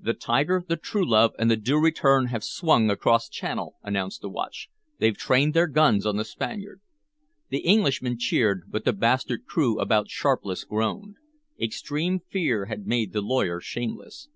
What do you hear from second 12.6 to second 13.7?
had made the lawyer